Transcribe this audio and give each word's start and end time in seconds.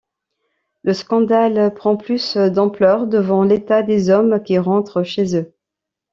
Le 0.81 0.93
scandale 0.95 1.75
prend 1.75 1.95
plus 1.95 2.35
d'ampleur, 2.35 3.05
devant 3.05 3.43
l’état 3.43 3.83
des 3.83 4.09
hommes 4.09 4.41
qui 4.41 4.57
rentrent 4.57 5.03
chez 5.03 5.35
eux. 5.37 5.53